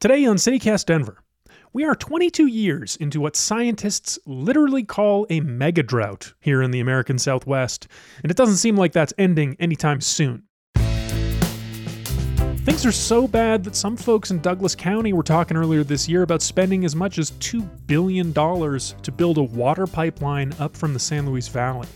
Today 0.00 0.26
on 0.26 0.36
CityCast 0.36 0.84
Denver, 0.86 1.24
we 1.72 1.84
are 1.84 1.96
22 1.96 2.46
years 2.46 2.94
into 2.94 3.20
what 3.20 3.34
scientists 3.34 4.16
literally 4.26 4.84
call 4.84 5.26
a 5.28 5.40
mega 5.40 5.82
drought 5.82 6.34
here 6.38 6.62
in 6.62 6.70
the 6.70 6.78
American 6.78 7.18
Southwest, 7.18 7.88
and 8.22 8.30
it 8.30 8.36
doesn't 8.36 8.58
seem 8.58 8.76
like 8.76 8.92
that's 8.92 9.12
ending 9.18 9.56
anytime 9.58 10.00
soon. 10.00 10.44
Things 12.64 12.86
are 12.86 12.92
so 12.92 13.26
bad 13.26 13.64
that 13.64 13.74
some 13.74 13.96
folks 13.96 14.30
in 14.30 14.38
Douglas 14.38 14.76
County 14.76 15.12
were 15.12 15.24
talking 15.24 15.56
earlier 15.56 15.82
this 15.82 16.08
year 16.08 16.22
about 16.22 16.42
spending 16.42 16.84
as 16.84 16.94
much 16.94 17.18
as 17.18 17.32
$2 17.32 17.68
billion 17.88 18.32
to 18.32 19.12
build 19.12 19.38
a 19.38 19.42
water 19.42 19.88
pipeline 19.88 20.54
up 20.60 20.76
from 20.76 20.92
the 20.94 21.00
San 21.00 21.26
Luis 21.26 21.48
Valley. 21.48 21.88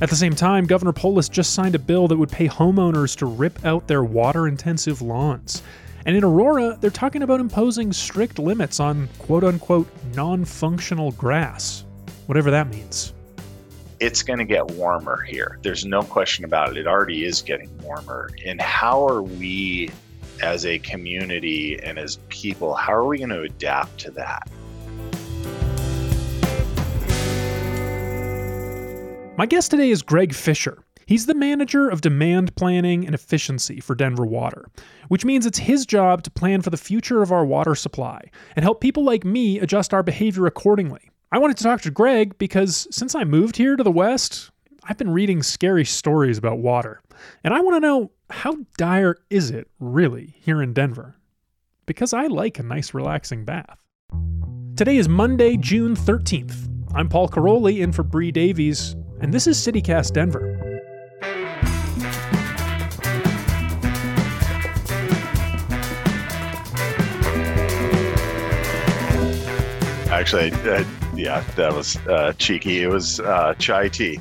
At 0.00 0.08
the 0.08 0.14
same 0.14 0.36
time, 0.36 0.66
Governor 0.66 0.92
Polis 0.92 1.28
just 1.28 1.52
signed 1.52 1.74
a 1.74 1.80
bill 1.80 2.06
that 2.06 2.16
would 2.16 2.30
pay 2.30 2.46
homeowners 2.46 3.16
to 3.16 3.26
rip 3.26 3.64
out 3.64 3.88
their 3.88 4.04
water 4.04 4.46
intensive 4.46 5.02
lawns. 5.02 5.64
And 6.08 6.16
in 6.16 6.24
Aurora, 6.24 6.78
they're 6.80 6.88
talking 6.88 7.22
about 7.22 7.38
imposing 7.38 7.92
strict 7.92 8.38
limits 8.38 8.80
on 8.80 9.10
quote 9.18 9.44
unquote 9.44 9.86
non 10.14 10.42
functional 10.42 11.12
grass, 11.12 11.84
whatever 12.24 12.50
that 12.50 12.70
means. 12.70 13.12
It's 14.00 14.22
going 14.22 14.38
to 14.38 14.46
get 14.46 14.70
warmer 14.70 15.20
here. 15.24 15.58
There's 15.60 15.84
no 15.84 16.00
question 16.00 16.46
about 16.46 16.70
it. 16.70 16.78
It 16.78 16.86
already 16.86 17.26
is 17.26 17.42
getting 17.42 17.68
warmer. 17.82 18.30
And 18.46 18.58
how 18.58 19.06
are 19.06 19.20
we, 19.20 19.90
as 20.40 20.64
a 20.64 20.78
community 20.78 21.78
and 21.82 21.98
as 21.98 22.16
people, 22.30 22.72
how 22.72 22.94
are 22.94 23.04
we 23.04 23.18
going 23.18 23.28
to 23.28 23.42
adapt 23.42 23.98
to 23.98 24.10
that? 24.12 24.48
My 29.36 29.44
guest 29.44 29.70
today 29.70 29.90
is 29.90 30.00
Greg 30.00 30.34
Fisher. 30.34 30.78
He's 31.08 31.24
the 31.24 31.34
manager 31.34 31.88
of 31.88 32.02
demand 32.02 32.54
planning 32.54 33.06
and 33.06 33.14
efficiency 33.14 33.80
for 33.80 33.94
Denver 33.94 34.26
Water, 34.26 34.66
which 35.08 35.24
means 35.24 35.46
it's 35.46 35.56
his 35.56 35.86
job 35.86 36.22
to 36.24 36.30
plan 36.30 36.60
for 36.60 36.68
the 36.68 36.76
future 36.76 37.22
of 37.22 37.32
our 37.32 37.46
water 37.46 37.74
supply 37.74 38.20
and 38.54 38.62
help 38.62 38.82
people 38.82 39.04
like 39.04 39.24
me 39.24 39.58
adjust 39.58 39.94
our 39.94 40.02
behavior 40.02 40.44
accordingly. 40.44 41.00
I 41.32 41.38
wanted 41.38 41.56
to 41.56 41.64
talk 41.64 41.80
to 41.80 41.90
Greg 41.90 42.36
because 42.36 42.86
since 42.90 43.14
I 43.14 43.24
moved 43.24 43.56
here 43.56 43.74
to 43.74 43.82
the 43.82 43.90
West, 43.90 44.50
I've 44.84 44.98
been 44.98 45.08
reading 45.08 45.42
scary 45.42 45.86
stories 45.86 46.36
about 46.36 46.58
water. 46.58 47.00
And 47.42 47.54
I 47.54 47.62
want 47.62 47.76
to 47.76 47.80
know 47.80 48.10
how 48.28 48.58
dire 48.76 49.16
is 49.30 49.50
it 49.50 49.66
really 49.80 50.36
here 50.42 50.60
in 50.60 50.74
Denver? 50.74 51.16
Because 51.86 52.12
I 52.12 52.26
like 52.26 52.58
a 52.58 52.62
nice 52.62 52.92
relaxing 52.92 53.46
bath. 53.46 53.78
Today 54.76 54.98
is 54.98 55.08
Monday, 55.08 55.56
June 55.56 55.96
13th. 55.96 56.68
I'm 56.94 57.08
Paul 57.08 57.30
Karolyi 57.30 57.78
in 57.78 57.92
for 57.92 58.02
Bree 58.02 58.30
Davies, 58.30 58.94
and 59.22 59.32
this 59.32 59.46
is 59.46 59.56
CityCast 59.56 60.12
Denver. 60.12 60.57
Actually, 70.18 70.50
uh, 70.68 70.84
yeah, 71.14 71.44
that 71.54 71.72
was 71.72 71.96
uh, 72.08 72.32
cheeky. 72.38 72.82
It 72.82 72.88
was 72.88 73.20
uh, 73.20 73.54
chai 73.54 73.86
tea 73.86 74.18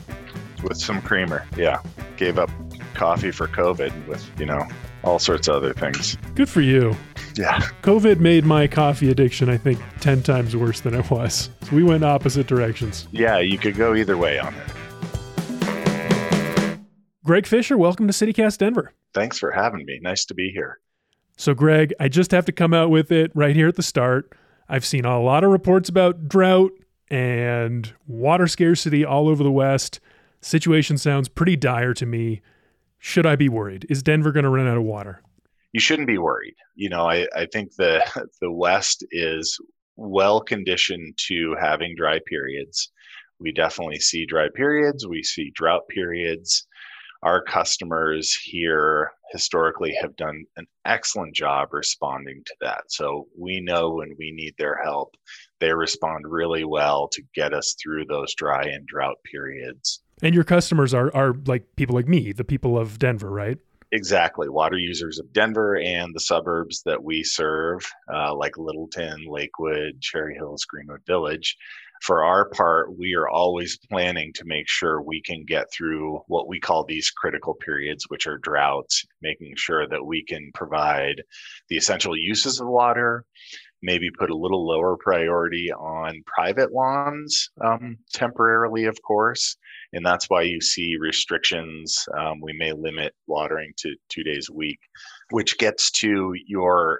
with 0.61 0.77
some 0.77 1.01
creamer. 1.01 1.47
Yeah, 1.57 1.81
gave 2.17 2.37
up 2.37 2.51
coffee 2.93 3.31
for 3.31 3.47
COVID 3.47 4.07
with 4.07 4.29
you 4.39 4.45
know 4.45 4.63
all 5.03 5.17
sorts 5.17 5.47
of 5.47 5.55
other 5.55 5.73
things. 5.73 6.15
Good 6.35 6.49
for 6.49 6.61
you. 6.61 6.95
Yeah, 7.33 7.61
COVID 7.81 8.19
made 8.19 8.45
my 8.45 8.67
coffee 8.67 9.09
addiction, 9.09 9.49
I 9.49 9.57
think, 9.57 9.79
10 10.01 10.21
times 10.21 10.55
worse 10.55 10.81
than 10.81 10.93
it 10.93 11.09
was. 11.09 11.49
So 11.63 11.75
we 11.75 11.83
went 11.83 12.03
opposite 12.03 12.45
directions. 12.45 13.07
yeah, 13.11 13.39
you 13.39 13.57
could 13.57 13.75
go 13.75 13.95
either 13.95 14.17
way 14.17 14.37
on 14.37 14.53
it. 14.53 16.79
Greg 17.23 17.47
Fisher, 17.47 17.75
welcome 17.75 18.07
to 18.07 18.13
CityCast 18.13 18.59
Denver. 18.59 18.93
Thanks 19.15 19.39
for 19.39 19.49
having 19.49 19.83
me. 19.83 19.97
Nice 20.03 20.25
to 20.25 20.35
be 20.35 20.51
here. 20.53 20.77
So, 21.37 21.55
Greg, 21.55 21.91
I 21.99 22.07
just 22.07 22.29
have 22.31 22.45
to 22.45 22.51
come 22.51 22.75
out 22.75 22.91
with 22.91 23.11
it 23.11 23.31
right 23.33 23.55
here 23.55 23.67
at 23.67 23.75
the 23.75 23.83
start. 23.83 24.31
I've 24.69 24.85
seen 24.85 25.05
a 25.05 25.21
lot 25.21 25.43
of 25.43 25.51
reports 25.51 25.89
about 25.89 26.27
drought 26.27 26.71
and 27.09 27.93
water 28.05 28.47
scarcity 28.47 29.05
all 29.05 29.29
over 29.29 29.43
the 29.43 29.51
West. 29.51 29.99
Situation 30.41 30.97
sounds 30.97 31.29
pretty 31.29 31.55
dire 31.55 31.93
to 31.93 32.05
me. 32.05 32.41
Should 32.99 33.25
I 33.25 33.35
be 33.35 33.49
worried? 33.49 33.85
Is 33.89 34.03
Denver 34.03 34.31
going 34.31 34.43
to 34.43 34.49
run 34.49 34.67
out 34.67 34.77
of 34.77 34.83
water? 34.83 35.21
You 35.71 35.79
shouldn't 35.79 36.07
be 36.07 36.17
worried. 36.17 36.55
You 36.75 36.89
know, 36.89 37.09
I, 37.09 37.27
I 37.35 37.47
think 37.51 37.75
the 37.75 38.01
the 38.41 38.51
West 38.51 39.05
is 39.11 39.57
well 39.95 40.41
conditioned 40.41 41.17
to 41.27 41.55
having 41.59 41.95
dry 41.95 42.19
periods. 42.27 42.91
We 43.39 43.51
definitely 43.51 43.99
see 43.99 44.25
dry 44.25 44.47
periods. 44.55 45.07
We 45.07 45.23
see 45.23 45.51
drought 45.53 45.87
periods. 45.89 46.67
Our 47.23 47.41
customers 47.41 48.33
here 48.33 49.11
historically 49.31 49.95
have 50.01 50.15
done 50.15 50.45
an 50.55 50.65
excellent 50.85 51.35
job 51.35 51.73
responding 51.73 52.43
to 52.45 52.53
that. 52.61 52.83
So 52.89 53.27
we 53.37 53.59
know 53.59 53.91
when 53.91 54.15
we 54.17 54.31
need 54.31 54.55
their 54.57 54.79
help, 54.83 55.15
they 55.59 55.73
respond 55.73 56.25
really 56.27 56.63
well 56.63 57.07
to 57.09 57.21
get 57.33 57.53
us 57.53 57.75
through 57.81 58.05
those 58.05 58.33
dry 58.35 58.63
and 58.63 58.85
drought 58.87 59.17
periods. 59.29 60.01
And 60.21 60.33
your 60.33 60.43
customers 60.43 60.93
are, 60.93 61.15
are 61.15 61.35
like 61.45 61.63
people 61.75 61.95
like 61.95 62.07
me, 62.07 62.31
the 62.31 62.43
people 62.43 62.77
of 62.77 62.99
Denver, 62.99 63.29
right? 63.29 63.57
Exactly. 63.91 64.49
Water 64.49 64.77
users 64.77 65.17
of 65.17 65.31
Denver 65.31 65.77
and 65.77 66.13
the 66.13 66.19
suburbs 66.19 66.81
that 66.83 67.01
we 67.01 67.23
serve, 67.23 67.89
uh, 68.13 68.35
like 68.35 68.57
Littleton, 68.57 69.25
Lakewood, 69.27 70.01
Cherry 70.01 70.35
Hills, 70.35 70.65
Greenwood 70.65 71.05
Village. 71.07 71.55
For 72.01 72.23
our 72.23 72.49
part, 72.49 72.97
we 72.97 73.15
are 73.15 73.27
always 73.27 73.77
planning 73.89 74.31
to 74.35 74.45
make 74.45 74.67
sure 74.67 75.01
we 75.01 75.21
can 75.21 75.43
get 75.45 75.71
through 75.71 76.21
what 76.27 76.47
we 76.47 76.59
call 76.59 76.85
these 76.85 77.11
critical 77.11 77.55
periods, 77.55 78.05
which 78.09 78.27
are 78.27 78.37
droughts, 78.37 79.05
making 79.21 79.53
sure 79.57 79.87
that 79.87 80.05
we 80.05 80.23
can 80.23 80.51
provide 80.53 81.23
the 81.69 81.77
essential 81.77 82.15
uses 82.15 82.59
of 82.59 82.67
water, 82.67 83.25
maybe 83.81 84.09
put 84.11 84.29
a 84.29 84.37
little 84.37 84.65
lower 84.65 84.97
priority 84.97 85.71
on 85.71 86.23
private 86.25 86.71
lawns 86.71 87.49
um, 87.63 87.97
temporarily, 88.13 88.85
of 88.85 88.97
course. 89.01 89.55
And 89.93 90.05
that's 90.05 90.29
why 90.29 90.41
you 90.43 90.59
see 90.61 90.97
restrictions. 90.99 92.07
Um, 92.17 92.41
we 92.41 92.53
may 92.53 92.73
limit 92.73 93.13
watering 93.27 93.73
to 93.77 93.95
two 94.09 94.23
days 94.23 94.49
a 94.49 94.53
week, 94.53 94.79
which 95.31 95.57
gets 95.57 95.91
to 95.91 96.33
your 96.45 96.99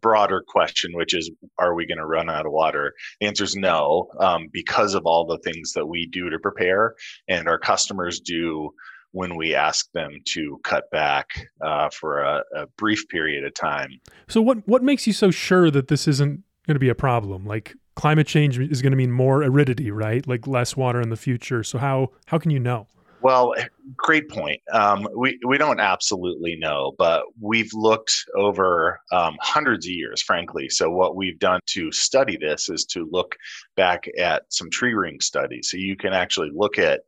broader 0.00 0.42
question, 0.46 0.92
which 0.94 1.14
is, 1.14 1.30
are 1.58 1.74
we 1.74 1.86
going 1.86 1.98
to 1.98 2.06
run 2.06 2.30
out 2.30 2.46
of 2.46 2.52
water? 2.52 2.94
The 3.20 3.26
answer 3.26 3.44
is 3.44 3.56
no, 3.56 4.08
um, 4.18 4.48
because 4.52 4.94
of 4.94 5.06
all 5.06 5.26
the 5.26 5.38
things 5.38 5.72
that 5.72 5.86
we 5.86 6.06
do 6.06 6.30
to 6.30 6.38
prepare 6.38 6.94
and 7.28 7.48
our 7.48 7.58
customers 7.58 8.20
do 8.20 8.70
when 9.12 9.36
we 9.36 9.54
ask 9.54 9.90
them 9.92 10.18
to 10.26 10.60
cut 10.64 10.90
back 10.90 11.26
uh, 11.64 11.88
for 11.90 12.20
a, 12.20 12.42
a 12.54 12.66
brief 12.76 13.08
period 13.08 13.44
of 13.44 13.54
time. 13.54 13.90
So, 14.28 14.40
what, 14.42 14.66
what 14.68 14.82
makes 14.82 15.06
you 15.06 15.12
so 15.12 15.30
sure 15.30 15.70
that 15.70 15.88
this 15.88 16.06
isn't 16.06 16.42
going 16.66 16.74
to 16.74 16.80
be 16.80 16.90
a 16.90 16.94
problem? 16.94 17.46
Like, 17.46 17.74
climate 17.94 18.26
change 18.26 18.58
is 18.58 18.82
going 18.82 18.92
to 18.92 18.96
mean 18.96 19.10
more 19.10 19.42
aridity, 19.42 19.90
right? 19.90 20.26
Like 20.26 20.46
less 20.46 20.76
water 20.76 21.00
in 21.00 21.08
the 21.08 21.16
future. 21.16 21.64
So, 21.64 21.78
how, 21.78 22.10
how 22.26 22.38
can 22.38 22.50
you 22.50 22.60
know? 22.60 22.86
Well, 23.20 23.54
great 23.96 24.28
point. 24.28 24.60
Um, 24.72 25.08
we 25.16 25.38
we 25.46 25.58
don't 25.58 25.80
absolutely 25.80 26.56
know, 26.56 26.92
but 26.98 27.24
we've 27.40 27.72
looked 27.74 28.12
over 28.36 29.00
um, 29.10 29.36
hundreds 29.40 29.86
of 29.86 29.92
years, 29.92 30.22
frankly. 30.22 30.68
So 30.68 30.90
what 30.90 31.16
we've 31.16 31.38
done 31.38 31.60
to 31.66 31.90
study 31.90 32.36
this 32.36 32.68
is 32.68 32.84
to 32.86 33.08
look 33.10 33.34
back 33.76 34.04
at 34.18 34.44
some 34.50 34.70
tree 34.70 34.94
ring 34.94 35.20
studies. 35.20 35.68
So 35.70 35.76
you 35.78 35.96
can 35.96 36.12
actually 36.12 36.50
look 36.54 36.78
at 36.78 37.00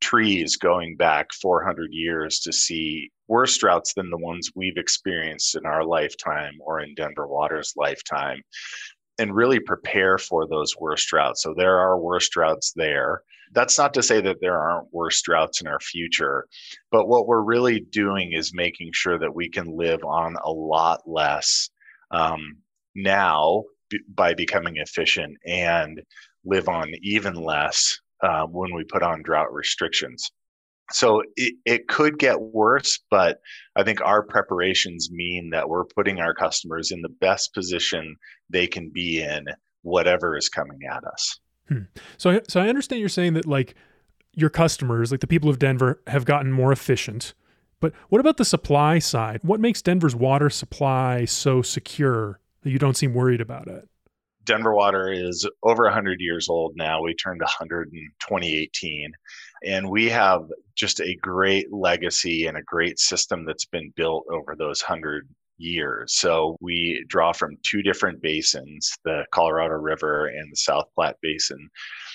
trees 0.00 0.56
going 0.56 0.96
back 0.96 1.32
400 1.32 1.88
years 1.92 2.40
to 2.40 2.52
see 2.52 3.10
worse 3.26 3.56
droughts 3.56 3.94
than 3.94 4.10
the 4.10 4.18
ones 4.18 4.50
we've 4.54 4.76
experienced 4.76 5.54
in 5.54 5.64
our 5.64 5.84
lifetime 5.84 6.52
or 6.60 6.80
in 6.80 6.94
Denver 6.94 7.26
Water's 7.26 7.72
lifetime, 7.76 8.42
and 9.18 9.34
really 9.34 9.60
prepare 9.60 10.18
for 10.18 10.46
those 10.46 10.76
worst 10.78 11.08
droughts. 11.08 11.42
So 11.42 11.54
there 11.56 11.78
are 11.78 11.98
worse 11.98 12.28
droughts 12.28 12.72
there 12.74 13.22
that's 13.54 13.78
not 13.78 13.94
to 13.94 14.02
say 14.02 14.20
that 14.20 14.38
there 14.40 14.58
aren't 14.58 14.92
worse 14.92 15.22
droughts 15.22 15.60
in 15.60 15.66
our 15.66 15.80
future, 15.80 16.46
but 16.90 17.06
what 17.06 17.26
we're 17.26 17.42
really 17.42 17.80
doing 17.80 18.32
is 18.32 18.52
making 18.52 18.90
sure 18.92 19.18
that 19.18 19.34
we 19.34 19.48
can 19.48 19.76
live 19.76 20.04
on 20.04 20.36
a 20.44 20.50
lot 20.50 21.02
less 21.06 21.70
um, 22.10 22.56
now 22.94 23.62
b- 23.90 24.00
by 24.08 24.34
becoming 24.34 24.76
efficient 24.78 25.36
and 25.46 26.02
live 26.44 26.68
on 26.68 26.92
even 27.02 27.34
less 27.34 27.98
uh, 28.22 28.44
when 28.46 28.74
we 28.74 28.84
put 28.84 29.02
on 29.02 29.22
drought 29.22 29.52
restrictions. 29.52 30.30
So 30.92 31.22
it, 31.36 31.54
it 31.64 31.88
could 31.88 32.18
get 32.18 32.40
worse, 32.40 33.00
but 33.10 33.40
I 33.74 33.82
think 33.84 34.00
our 34.02 34.22
preparations 34.22 35.10
mean 35.10 35.50
that 35.50 35.68
we're 35.68 35.84
putting 35.84 36.20
our 36.20 36.34
customers 36.34 36.90
in 36.90 37.00
the 37.00 37.08
best 37.08 37.54
position 37.54 38.16
they 38.50 38.66
can 38.66 38.90
be 38.92 39.22
in, 39.22 39.46
whatever 39.82 40.36
is 40.36 40.48
coming 40.48 40.80
at 40.90 41.04
us. 41.04 41.40
Hmm. 41.68 41.84
So, 42.18 42.40
so 42.48 42.60
I 42.60 42.68
understand 42.68 43.00
you're 43.00 43.08
saying 43.08 43.32
that 43.34 43.46
like 43.46 43.74
your 44.34 44.50
customers, 44.50 45.10
like 45.10 45.20
the 45.20 45.26
people 45.26 45.48
of 45.48 45.58
Denver, 45.58 46.02
have 46.06 46.26
gotten 46.26 46.52
more 46.52 46.72
efficient. 46.72 47.34
But 47.80 47.92
what 48.08 48.20
about 48.20 48.36
the 48.36 48.44
supply 48.44 48.98
side? 48.98 49.40
What 49.42 49.60
makes 49.60 49.80
Denver's 49.80 50.14
water 50.14 50.50
supply 50.50 51.24
so 51.24 51.62
secure 51.62 52.40
that 52.62 52.70
you 52.70 52.78
don't 52.78 52.96
seem 52.96 53.14
worried 53.14 53.40
about 53.40 53.68
it? 53.68 53.88
Denver 54.44 54.74
Water 54.74 55.10
is 55.10 55.48
over 55.62 55.84
100 55.84 56.20
years 56.20 56.48
old 56.48 56.76
now. 56.76 57.02
We 57.02 57.14
turned 57.14 57.40
100 57.40 57.92
in 57.92 58.10
2018. 58.20 59.12
And 59.64 59.88
we 59.88 60.08
have 60.10 60.42
just 60.74 61.00
a 61.00 61.16
great 61.16 61.72
legacy 61.72 62.46
and 62.46 62.56
a 62.56 62.62
great 62.62 62.98
system 62.98 63.44
that's 63.44 63.64
been 63.64 63.92
built 63.96 64.24
over 64.30 64.54
those 64.56 64.82
100 64.82 65.28
years. 65.58 66.14
So 66.14 66.56
we 66.60 67.04
draw 67.08 67.32
from 67.32 67.56
two 67.62 67.82
different 67.82 68.20
basins, 68.20 68.96
the 69.04 69.24
Colorado 69.32 69.74
River 69.74 70.26
and 70.26 70.52
the 70.52 70.56
South 70.56 70.86
Platte 70.94 71.16
Basin. 71.22 71.70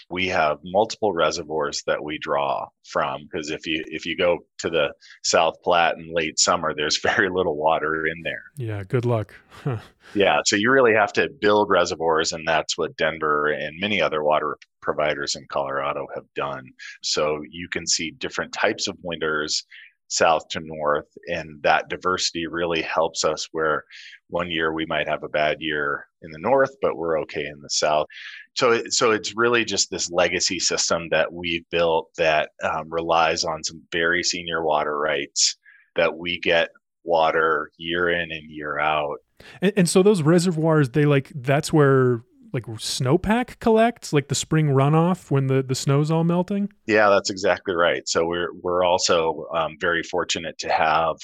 We 0.09 0.27
have 0.27 0.57
multiple 0.63 1.13
reservoirs 1.13 1.83
that 1.85 2.03
we 2.03 2.17
draw 2.17 2.67
from 2.83 3.27
because 3.31 3.51
if 3.51 3.67
you 3.67 3.83
if 3.87 4.05
you 4.05 4.17
go 4.17 4.39
to 4.59 4.69
the 4.69 4.91
South 5.23 5.55
Platte 5.63 5.97
in 5.97 6.13
late 6.13 6.39
summer, 6.39 6.73
there's 6.73 6.99
very 7.03 7.29
little 7.29 7.55
water 7.55 8.07
in 8.07 8.21
there. 8.23 8.43
Yeah, 8.57 8.83
good 8.83 9.05
luck. 9.05 9.35
yeah, 10.15 10.39
so 10.45 10.55
you 10.55 10.71
really 10.71 10.93
have 10.93 11.13
to 11.13 11.29
build 11.41 11.69
reservoirs, 11.69 12.33
and 12.33 12.47
that's 12.47 12.77
what 12.77 12.97
Denver 12.97 13.49
and 13.49 13.79
many 13.79 14.01
other 14.01 14.23
water 14.23 14.57
providers 14.81 15.35
in 15.35 15.45
Colorado 15.49 16.07
have 16.15 16.25
done. 16.35 16.65
So 17.03 17.41
you 17.49 17.67
can 17.69 17.85
see 17.85 18.11
different 18.11 18.53
types 18.53 18.87
of 18.87 18.97
winters 19.03 19.65
south 20.09 20.47
to 20.49 20.59
north 20.59 21.07
and 21.27 21.61
that 21.61 21.87
diversity 21.87 22.47
really 22.47 22.81
helps 22.81 23.23
us 23.23 23.47
where 23.51 23.83
one 24.27 24.49
year 24.49 24.73
we 24.73 24.85
might 24.87 25.07
have 25.07 25.23
a 25.23 25.29
bad 25.29 25.57
year 25.59 26.07
in 26.23 26.31
the 26.31 26.39
north 26.39 26.75
but 26.81 26.97
we're 26.97 27.19
okay 27.19 27.45
in 27.45 27.61
the 27.61 27.69
south 27.69 28.07
so 28.59 28.83
so 28.89 29.11
it's 29.11 29.37
really 29.37 29.63
just 29.63 29.89
this 29.89 30.11
legacy 30.11 30.59
system 30.59 31.07
that 31.11 31.31
we've 31.31 31.63
built 31.71 32.09
that 32.17 32.49
um, 32.61 32.89
relies 32.89 33.45
on 33.45 33.63
some 33.63 33.81
very 33.91 34.21
senior 34.21 34.61
water 34.61 34.97
rights 34.97 35.55
that 35.95 36.17
we 36.17 36.39
get 36.39 36.69
water 37.05 37.71
year 37.77 38.09
in 38.09 38.31
and 38.31 38.51
year 38.51 38.77
out. 38.77 39.19
And, 39.61 39.71
and 39.77 39.89
so 39.89 40.03
those 40.03 40.21
reservoirs 40.21 40.89
they 40.89 41.05
like 41.05 41.31
that's 41.33 41.71
where 41.71 42.21
like 42.53 42.65
snowpack 42.65 43.59
collects, 43.59 44.13
like 44.13 44.27
the 44.27 44.35
spring 44.35 44.67
runoff 44.67 45.31
when 45.31 45.47
the 45.47 45.63
the 45.63 45.75
snow's 45.75 46.11
all 46.11 46.23
melting? 46.23 46.71
Yeah, 46.85 47.09
that's 47.09 47.29
exactly 47.29 47.75
right. 47.75 48.07
So 48.07 48.25
we're 48.25 48.53
we're 48.61 48.83
also 48.83 49.47
um, 49.53 49.77
very 49.79 50.03
fortunate 50.03 50.57
to 50.59 50.69
have 50.69 51.17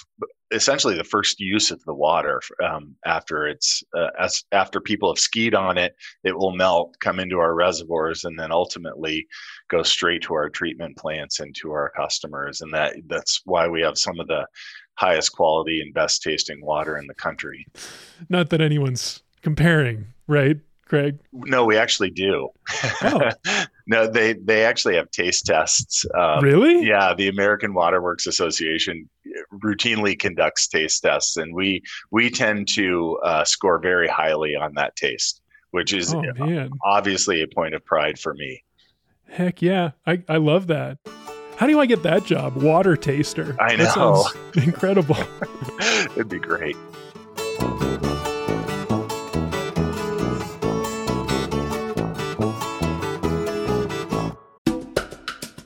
essentially 0.51 0.95
the 0.95 1.03
first 1.03 1.39
use 1.39 1.71
of 1.71 1.83
the 1.85 1.93
water 1.93 2.39
um, 2.63 2.95
after 3.05 3.47
it's 3.47 3.83
uh, 3.97 4.09
as 4.19 4.43
after 4.51 4.79
people 4.79 5.11
have 5.11 5.19
skied 5.19 5.55
on 5.55 5.77
it, 5.77 5.95
it 6.23 6.37
will 6.37 6.55
melt, 6.55 6.95
come 6.99 7.19
into 7.19 7.39
our 7.39 7.53
reservoirs, 7.53 8.23
and 8.23 8.39
then 8.39 8.51
ultimately 8.51 9.25
go 9.69 9.83
straight 9.83 10.21
to 10.23 10.33
our 10.33 10.49
treatment 10.49 10.97
plants 10.97 11.39
and 11.39 11.55
to 11.55 11.71
our 11.71 11.91
customers. 11.95 12.61
And 12.61 12.73
that 12.73 12.95
that's 13.07 13.41
why 13.45 13.67
we 13.67 13.81
have 13.81 13.97
some 13.97 14.19
of 14.19 14.27
the 14.27 14.45
highest 14.97 15.33
quality 15.33 15.81
and 15.81 15.93
best 15.93 16.21
tasting 16.21 16.63
water 16.63 16.97
in 16.97 17.07
the 17.07 17.15
country. 17.15 17.65
Not 18.29 18.49
that 18.51 18.61
anyone's 18.61 19.21
comparing, 19.41 20.07
right? 20.27 20.57
Greg? 20.85 21.17
No, 21.33 21.65
we 21.65 21.77
actually 21.77 22.11
do. 22.11 22.49
Oh. 23.01 23.31
no, 23.87 24.07
they 24.07 24.33
they 24.33 24.63
actually 24.65 24.95
have 24.95 25.09
taste 25.11 25.45
tests. 25.45 26.05
Um, 26.17 26.43
really? 26.43 26.85
Yeah, 26.85 27.13
the 27.15 27.27
American 27.27 27.73
Waterworks 27.73 28.27
Association 28.27 29.09
routinely 29.63 30.17
conducts 30.17 30.67
taste 30.67 31.01
tests, 31.01 31.37
and 31.37 31.55
we 31.55 31.81
we 32.11 32.29
tend 32.29 32.67
to 32.75 33.17
uh, 33.23 33.43
score 33.43 33.79
very 33.79 34.07
highly 34.07 34.55
on 34.55 34.75
that 34.75 34.95
taste, 34.95 35.41
which 35.71 35.93
is 35.93 36.13
oh, 36.13 36.69
obviously 36.83 37.41
a 37.41 37.47
point 37.47 37.73
of 37.73 37.83
pride 37.83 38.19
for 38.19 38.33
me. 38.35 38.63
Heck 39.27 39.61
yeah, 39.61 39.91
I 40.05 40.21
I 40.29 40.37
love 40.37 40.67
that. 40.67 40.99
How 41.57 41.67
do 41.67 41.79
I 41.79 41.85
get 41.85 42.03
that 42.03 42.25
job? 42.25 42.57
Water 42.57 42.97
taster. 42.97 43.55
I 43.61 43.77
know. 43.77 44.25
incredible. 44.55 45.17
It'd 45.79 46.27
be 46.27 46.39
great. 46.39 46.75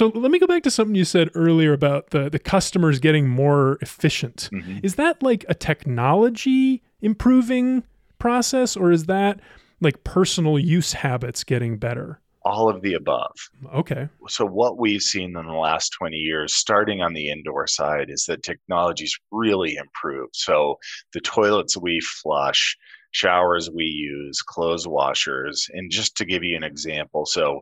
So 0.00 0.06
let 0.14 0.30
me 0.30 0.38
go 0.38 0.46
back 0.46 0.62
to 0.62 0.70
something 0.70 0.94
you 0.94 1.04
said 1.04 1.28
earlier 1.34 1.74
about 1.74 2.08
the 2.08 2.30
the 2.30 2.38
customers 2.38 3.00
getting 3.00 3.28
more 3.28 3.76
efficient. 3.82 4.48
Mm-hmm. 4.50 4.78
Is 4.82 4.94
that 4.94 5.22
like 5.22 5.44
a 5.46 5.54
technology 5.54 6.82
improving 7.02 7.82
process 8.18 8.78
or 8.78 8.92
is 8.92 9.04
that 9.04 9.40
like 9.82 10.02
personal 10.02 10.58
use 10.58 10.94
habits 10.94 11.44
getting 11.44 11.76
better? 11.76 12.18
All 12.46 12.70
of 12.70 12.80
the 12.80 12.94
above. 12.94 13.36
Okay. 13.74 14.08
So 14.26 14.46
what 14.46 14.78
we've 14.78 15.02
seen 15.02 15.36
in 15.36 15.44
the 15.46 15.52
last 15.52 15.90
20 15.90 16.16
years 16.16 16.54
starting 16.54 17.02
on 17.02 17.12
the 17.12 17.28
indoor 17.28 17.66
side 17.66 18.08
is 18.08 18.24
that 18.24 18.42
technology's 18.42 19.14
really 19.30 19.76
improved. 19.76 20.34
So 20.34 20.78
the 21.12 21.20
toilets 21.20 21.76
we 21.76 22.00
flush, 22.00 22.74
showers 23.10 23.68
we 23.70 23.84
use, 23.84 24.40
clothes 24.40 24.88
washers, 24.88 25.68
and 25.74 25.90
just 25.90 26.16
to 26.16 26.24
give 26.24 26.42
you 26.42 26.56
an 26.56 26.64
example, 26.64 27.26
so 27.26 27.60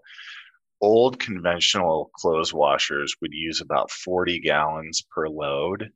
old 0.80 1.18
conventional 1.18 2.10
clothes 2.14 2.52
washers 2.54 3.14
would 3.20 3.32
use 3.32 3.60
about 3.60 3.90
40 3.90 4.40
gallons 4.40 5.02
per 5.10 5.28
load. 5.28 5.90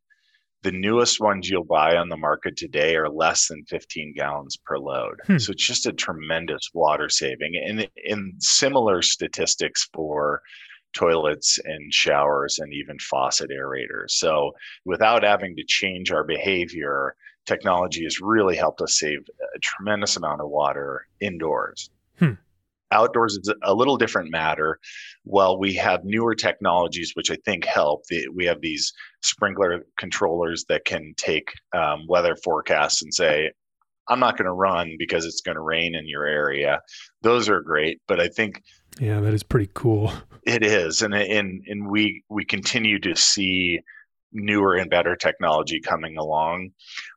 The 0.62 0.72
newest 0.72 1.20
ones 1.20 1.48
you'll 1.48 1.64
buy 1.64 1.96
on 1.96 2.08
the 2.08 2.16
market 2.16 2.56
today 2.56 2.94
are 2.94 3.08
less 3.08 3.48
than 3.48 3.64
15 3.64 4.14
gallons 4.16 4.56
per 4.56 4.78
load. 4.78 5.20
Hmm. 5.26 5.38
So 5.38 5.52
it's 5.52 5.66
just 5.66 5.86
a 5.86 5.92
tremendous 5.92 6.70
water 6.72 7.08
saving. 7.08 7.60
And 7.66 7.88
in 7.96 8.34
similar 8.38 9.02
statistics 9.02 9.88
for 9.92 10.42
toilets 10.92 11.58
and 11.64 11.92
showers 11.92 12.58
and 12.58 12.72
even 12.72 12.98
faucet 12.98 13.50
aerators. 13.50 14.10
So 14.10 14.52
without 14.84 15.24
having 15.24 15.56
to 15.56 15.64
change 15.66 16.12
our 16.12 16.24
behavior, 16.24 17.16
technology 17.46 18.04
has 18.04 18.20
really 18.20 18.56
helped 18.56 18.80
us 18.82 18.98
save 18.98 19.20
a 19.54 19.58
tremendous 19.58 20.16
amount 20.16 20.40
of 20.40 20.48
water 20.48 21.06
indoors. 21.20 21.90
Hmm. 22.18 22.32
Outdoors 22.92 23.36
is 23.36 23.52
a 23.64 23.74
little 23.74 23.96
different 23.96 24.30
matter. 24.30 24.78
Well, 25.24 25.58
we 25.58 25.74
have 25.74 26.04
newer 26.04 26.34
technologies 26.34 27.12
which 27.14 27.30
I 27.30 27.36
think 27.44 27.64
help. 27.64 28.02
We 28.34 28.44
have 28.46 28.60
these 28.60 28.92
sprinkler 29.22 29.86
controllers 29.98 30.64
that 30.68 30.84
can 30.84 31.14
take 31.16 31.52
um, 31.72 32.06
weather 32.08 32.36
forecasts 32.36 33.02
and 33.02 33.12
say, 33.12 33.50
I'm 34.08 34.20
not 34.20 34.36
going 34.36 34.46
to 34.46 34.52
run 34.52 34.96
because 34.98 35.24
it's 35.24 35.40
going 35.40 35.54
to 35.54 35.62
rain 35.62 35.94
in 35.94 36.06
your 36.06 36.26
area. 36.26 36.80
Those 37.22 37.48
are 37.48 37.60
great, 37.60 38.00
but 38.06 38.20
I 38.20 38.28
think 38.28 38.62
yeah, 39.00 39.20
that 39.20 39.32
is 39.32 39.42
pretty 39.42 39.70
cool. 39.74 40.12
It 40.44 40.64
is, 40.64 41.02
and 41.02 41.14
and 41.14 41.62
and 41.66 41.90
we 41.90 42.24
we 42.28 42.44
continue 42.44 42.98
to 43.00 43.16
see 43.16 43.80
newer 44.32 44.74
and 44.74 44.90
better 44.90 45.16
technology 45.16 45.80
coming 45.80 46.16
along. 46.18 46.70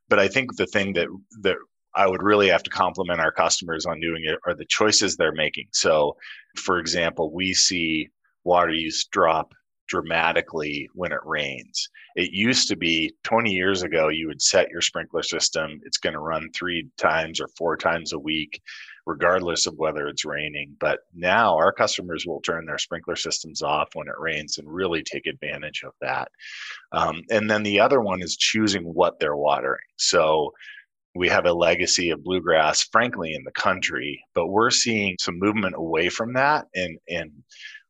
But 0.08 0.20
I 0.20 0.28
think 0.28 0.56
the 0.56 0.68
thing 0.68 0.94
that 0.94 1.08
that 1.42 1.58
I 1.96 2.08
would 2.08 2.24
really 2.24 2.50
have 2.50 2.64
to 2.64 2.70
compliment 2.70 3.20
our 3.20 3.32
customers 3.32 3.86
on 3.86 4.00
doing 4.00 4.24
it 4.26 4.40
are 4.46 4.54
the 4.54 4.66
choices 4.66 5.16
they're 5.16 5.32
making. 5.32 5.68
So, 5.72 6.18
for 6.58 6.80
example, 6.80 7.34
we 7.34 7.54
see 7.54 8.10
water 8.44 8.74
use 8.74 9.06
drop 9.06 9.54
dramatically 9.88 10.90
when 10.94 11.12
it 11.12 11.20
rains. 11.24 11.90
It 12.16 12.32
used 12.32 12.68
to 12.70 12.76
be 12.76 13.14
20 13.24 13.52
years 13.52 13.84
ago, 13.84 14.10
you 14.10 14.28
would 14.28 14.42
set 14.42 14.70
your 14.70 14.82
sprinkler 14.82 15.24
system, 15.24 15.80
it's 15.84 15.98
going 15.98 16.14
to 16.14 16.20
run 16.20 16.50
three 16.54 16.88
times 16.98 17.40
or 17.40 17.48
four 17.58 17.78
times 17.78 18.14
a 18.14 18.20
week, 18.20 18.62
regardless 19.06 19.68
of 19.68 19.76
whether 19.78 20.08
it's 20.08 20.26
raining. 20.26 20.76
But 20.80 21.00
now 21.14 21.56
our 21.56 21.72
customers 21.72 22.26
will 22.26 22.42
turn 22.42 22.66
their 22.66 22.80
sprinkler 22.80 23.16
systems 23.16 23.62
off 23.62 23.90
when 23.94 24.08
it 24.08 24.16
rains 24.18 24.58
and 24.58 24.68
really 24.68 25.04
take 25.04 25.28
advantage 25.28 25.84
of 25.86 25.94
that. 26.02 26.30
Um, 26.92 27.22
and 27.30 27.50
then 27.50 27.64
the 27.64 27.80
other 27.80 28.02
one 28.02 28.22
is 28.22 28.38
choosing 28.38 28.84
what 28.84 29.20
they're 29.20 29.38
watering. 29.38 29.86
So, 29.98 30.52
we 31.16 31.30
have 31.30 31.46
a 31.46 31.54
legacy 31.54 32.10
of 32.10 32.24
bluegrass, 32.24 32.84
frankly, 32.84 33.34
in 33.34 33.44
the 33.46 33.52
country, 33.52 34.22
but 34.34 34.48
we're 34.48 34.70
seeing 34.70 35.16
some 35.20 35.40
movement 35.40 35.76
away 35.78 36.10
from 36.10 36.34
that. 36.34 36.68
And, 36.76 36.98
and 37.08 37.32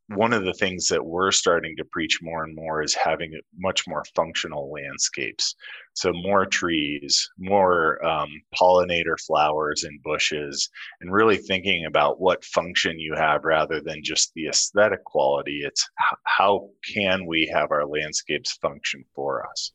one 0.09 0.33
of 0.33 0.45
the 0.45 0.53
things 0.53 0.87
that 0.89 1.03
we're 1.03 1.31
starting 1.31 1.75
to 1.77 1.85
preach 1.85 2.19
more 2.21 2.43
and 2.43 2.55
more 2.55 2.83
is 2.83 2.93
having 2.93 3.33
much 3.57 3.87
more 3.87 4.03
functional 4.15 4.71
landscapes. 4.71 5.55
So, 5.95 6.13
more 6.13 6.45
trees, 6.45 7.27
more 7.39 8.05
um, 8.05 8.29
pollinator 8.53 9.19
flowers 9.25 9.83
and 9.83 10.03
bushes, 10.03 10.69
and 11.01 11.11
really 11.11 11.37
thinking 11.37 11.85
about 11.85 12.19
what 12.19 12.45
function 12.45 12.99
you 12.99 13.15
have 13.15 13.43
rather 13.43 13.81
than 13.81 14.03
just 14.03 14.31
the 14.35 14.47
aesthetic 14.47 15.03
quality. 15.05 15.61
It's 15.63 15.89
how 16.25 16.69
can 16.93 17.25
we 17.25 17.49
have 17.51 17.71
our 17.71 17.87
landscapes 17.87 18.53
function 18.57 19.03
for 19.15 19.49
us? 19.49 19.71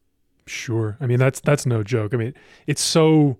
Sure. 0.50 0.96
I 1.00 1.06
mean, 1.06 1.20
that's 1.20 1.38
that's 1.38 1.64
no 1.64 1.84
joke. 1.84 2.12
I 2.12 2.16
mean, 2.16 2.34
it's 2.66 2.82
so 2.82 3.38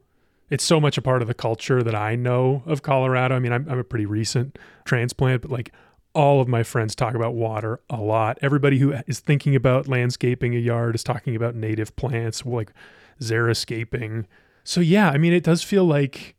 it's 0.48 0.62
so 0.62 0.80
much 0.80 0.96
a 0.96 1.02
part 1.02 1.22
of 1.22 1.28
the 1.28 1.34
culture 1.34 1.82
that 1.82 1.94
I 1.94 2.14
know 2.14 2.62
of 2.66 2.82
Colorado. 2.82 3.34
I 3.34 3.40
mean, 3.40 3.52
I'm, 3.52 3.66
I'm 3.68 3.80
a 3.80 3.84
pretty 3.84 4.06
recent 4.06 4.60
transplant, 4.84 5.42
but 5.42 5.50
like 5.50 5.72
all 6.14 6.40
of 6.40 6.46
my 6.46 6.62
friends 6.62 6.94
talk 6.94 7.14
about 7.14 7.34
water 7.34 7.80
a 7.90 8.00
lot. 8.00 8.38
Everybody 8.42 8.78
who 8.78 8.92
is 9.08 9.18
thinking 9.18 9.56
about 9.56 9.88
landscaping 9.88 10.54
a 10.54 10.58
yard 10.58 10.94
is 10.94 11.02
talking 11.02 11.34
about 11.34 11.56
native 11.56 11.96
plants, 11.96 12.46
like 12.46 12.72
xeriscaping. 13.20 14.26
So 14.62 14.80
yeah, 14.80 15.10
I 15.10 15.18
mean, 15.18 15.32
it 15.32 15.42
does 15.42 15.64
feel 15.64 15.84
like 15.84 16.36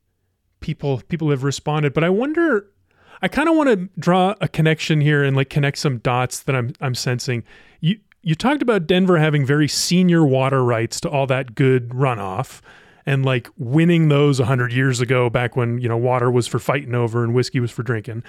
people 0.62 1.01
people 1.10 1.32
have 1.32 1.44
responded, 1.44 1.94
but 1.94 2.06
I 2.06 2.10
wonder. 2.10 2.68
I 3.22 3.28
kind 3.28 3.50
of 3.50 3.56
want 3.56 3.70
to 3.70 3.90
draw 4.00 4.36
a 4.42 4.48
connection 4.48 5.01
here 5.01 5.22
and 5.22 5.36
like 5.36 5.50
connect 5.50 5.80
some 5.80 5.98
dots 5.98 6.40
that 6.44 6.56
I'm 6.56 6.72
I'm 6.80 6.96
sensing. 6.96 7.44
You 7.82 8.00
you 8.24 8.36
talked 8.36 8.62
about 8.62 8.88
Denver 8.88 9.18
having 9.18 9.46
very 9.46 9.68
senior 9.68 10.25
water 10.25 10.63
rights 10.63 11.00
to 11.01 11.10
all 11.10 11.28
that 11.28 11.56
good 11.56 11.90
runoff 11.90 12.62
and 13.06 13.25
like 13.25 13.50
winning 13.58 14.10
those 14.10 14.40
100 14.40 14.72
years 14.72 15.01
ago 15.01 15.30
back 15.30 15.56
when 15.56 15.80
you 15.80 15.90
know 15.90 15.98
water 15.98 16.30
was 16.30 16.48
for 16.48 16.60
fighting 16.60 16.94
over 16.94 17.24
and 17.24 17.34
whiskey 17.34 17.60
was 17.60 17.72
for 17.72 17.84
drinking 17.84 18.24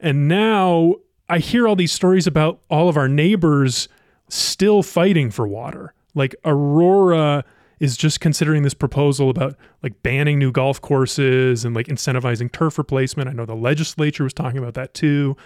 and 0.00 0.28
now 0.28 0.94
I 1.28 1.38
hear 1.38 1.68
all 1.68 1.76
these 1.76 1.92
stories 1.92 2.26
about 2.26 2.60
all 2.70 2.88
of 2.88 2.96
our 2.96 3.08
neighbors 3.08 3.88
still 4.28 4.82
fighting 4.82 5.30
for 5.30 5.46
water. 5.46 5.92
Like 6.14 6.34
Aurora 6.44 7.44
is 7.80 7.96
just 7.96 8.20
considering 8.20 8.62
this 8.62 8.74
proposal 8.74 9.28
about 9.30 9.56
like 9.82 10.02
banning 10.02 10.38
new 10.38 10.50
golf 10.50 10.80
courses 10.80 11.64
and 11.64 11.76
like 11.76 11.86
incentivizing 11.86 12.50
turf 12.50 12.78
replacement. 12.78 13.28
I 13.28 13.32
know 13.32 13.44
the 13.44 13.54
legislature 13.54 14.24
was 14.24 14.32
talking 14.32 14.58
about 14.58 14.74
that 14.74 14.94
too. 14.94 15.36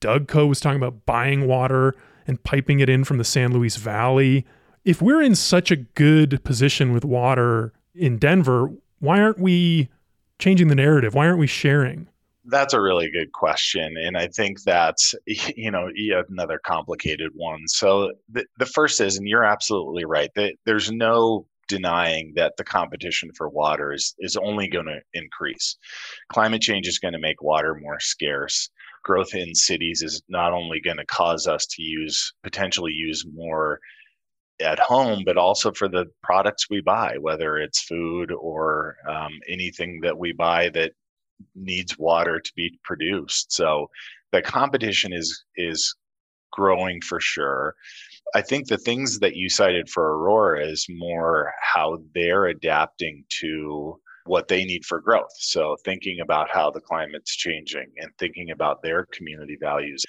Dougco 0.00 0.48
was 0.48 0.60
talking 0.60 0.76
about 0.76 1.06
buying 1.06 1.46
water 1.46 1.94
and 2.28 2.42
piping 2.44 2.78
it 2.78 2.88
in 2.88 3.02
from 3.02 3.18
the 3.18 3.24
San 3.24 3.52
Luis 3.52 3.76
Valley. 3.76 4.46
If 4.84 5.02
we're 5.02 5.22
in 5.22 5.34
such 5.34 5.70
a 5.70 5.76
good 5.76 6.44
position 6.44 6.92
with 6.92 7.04
water 7.04 7.72
in 7.94 8.18
Denver, 8.18 8.70
why 9.00 9.20
aren't 9.20 9.40
we 9.40 9.88
changing 10.38 10.68
the 10.68 10.74
narrative? 10.74 11.14
Why 11.14 11.26
aren't 11.26 11.38
we 11.38 11.46
sharing? 11.46 12.06
That's 12.44 12.74
a 12.74 12.80
really 12.80 13.10
good 13.10 13.32
question. 13.32 13.96
And 13.98 14.16
I 14.16 14.28
think 14.28 14.62
that's, 14.62 15.14
you 15.26 15.70
know, 15.70 15.88
another 16.28 16.60
complicated 16.64 17.32
one. 17.34 17.66
So 17.66 18.12
the, 18.28 18.44
the 18.58 18.66
first 18.66 19.00
is, 19.00 19.16
and 19.16 19.26
you're 19.26 19.44
absolutely 19.44 20.04
right, 20.04 20.30
that 20.36 20.54
there's 20.64 20.92
no 20.92 21.46
denying 21.68 22.32
that 22.34 22.56
the 22.56 22.64
competition 22.64 23.30
for 23.36 23.48
water 23.48 23.92
is, 23.92 24.14
is 24.18 24.36
only 24.36 24.68
going 24.68 24.86
to 24.86 25.00
increase. 25.12 25.76
Climate 26.32 26.62
change 26.62 26.88
is 26.88 26.98
going 26.98 27.12
to 27.12 27.18
make 27.18 27.42
water 27.42 27.74
more 27.74 28.00
scarce. 28.00 28.70
Growth 29.08 29.34
in 29.34 29.54
cities 29.54 30.02
is 30.02 30.20
not 30.28 30.52
only 30.52 30.80
going 30.80 30.98
to 30.98 31.06
cause 31.06 31.46
us 31.46 31.64
to 31.64 31.82
use, 31.82 32.34
potentially 32.42 32.92
use 32.92 33.24
more 33.34 33.80
at 34.60 34.78
home, 34.78 35.22
but 35.24 35.38
also 35.38 35.72
for 35.72 35.88
the 35.88 36.04
products 36.22 36.68
we 36.68 36.82
buy, 36.82 37.16
whether 37.18 37.56
it's 37.56 37.80
food 37.80 38.30
or 38.30 38.96
um, 39.08 39.32
anything 39.48 40.00
that 40.02 40.18
we 40.18 40.32
buy 40.32 40.68
that 40.74 40.92
needs 41.54 41.98
water 41.98 42.38
to 42.38 42.52
be 42.54 42.78
produced. 42.84 43.50
So 43.50 43.88
the 44.30 44.42
competition 44.42 45.14
is 45.14 45.42
is 45.56 45.96
growing 46.52 47.00
for 47.00 47.18
sure. 47.18 47.74
I 48.34 48.42
think 48.42 48.68
the 48.68 48.76
things 48.76 49.20
that 49.20 49.36
you 49.36 49.48
cited 49.48 49.88
for 49.88 50.18
Aurora 50.18 50.66
is 50.66 50.84
more 50.90 51.54
how 51.62 51.96
they're 52.14 52.44
adapting 52.44 53.24
to 53.40 53.98
what 54.28 54.48
they 54.48 54.64
need 54.64 54.84
for 54.84 55.00
growth. 55.00 55.32
So 55.38 55.76
thinking 55.84 56.20
about 56.20 56.50
how 56.50 56.70
the 56.70 56.80
climate's 56.80 57.34
changing 57.34 57.86
and 57.96 58.10
thinking 58.18 58.50
about 58.50 58.82
their 58.82 59.06
community 59.12 59.56
values. 59.60 60.04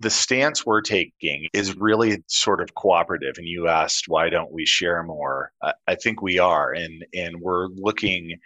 The 0.00 0.10
stance 0.10 0.64
we're 0.64 0.80
taking 0.80 1.48
is 1.52 1.76
really 1.76 2.22
sort 2.26 2.62
of 2.62 2.74
cooperative. 2.74 3.34
And 3.36 3.46
you 3.46 3.68
asked, 3.68 4.04
why 4.08 4.30
don't 4.30 4.52
we 4.52 4.64
share 4.64 5.02
more? 5.02 5.52
I 5.86 5.94
think 5.94 6.22
we 6.22 6.38
are. 6.38 6.72
And, 6.72 7.04
and 7.12 7.40
we're 7.40 7.66
looking 7.66 8.38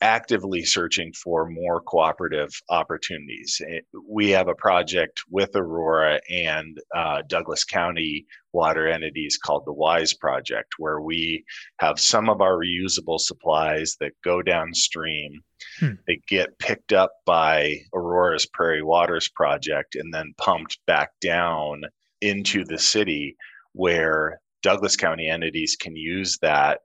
actively 0.00 0.64
searching 0.64 1.12
for 1.12 1.46
more 1.46 1.80
cooperative 1.80 2.50
opportunities. 2.70 3.60
Eh, 3.68 3.80
we 4.08 4.30
have 4.30 4.48
a 4.48 4.54
project 4.54 5.20
with 5.30 5.54
Aurora 5.54 6.20
and 6.30 6.78
uh, 6.94 7.22
Douglas 7.26 7.64
County 7.64 8.26
water 8.52 8.88
entities 8.88 9.38
called 9.38 9.64
the 9.66 9.72
WISE 9.72 10.14
Project, 10.14 10.74
where 10.78 11.00
we 11.00 11.44
have 11.78 12.00
some 12.00 12.28
of 12.28 12.40
our 12.40 12.56
reusable 12.56 13.20
supplies 13.20 13.96
that 14.00 14.12
go 14.24 14.42
downstream. 14.42 15.42
Hmm. 15.78 15.92
They 16.06 16.20
get 16.26 16.58
picked 16.58 16.92
up 16.92 17.12
by 17.26 17.76
Aurora's 17.94 18.46
Prairie 18.46 18.82
Waters 18.82 19.28
Project 19.28 19.94
and 19.94 20.12
then 20.12 20.34
pumped 20.38 20.78
back 20.86 21.10
down 21.20 21.82
into 22.22 22.64
the 22.64 22.78
city 22.78 23.36
where 23.72 24.40
Douglas 24.62 24.96
County 24.96 25.28
entities 25.28 25.76
can 25.78 25.94
use 25.94 26.38
that 26.38 26.80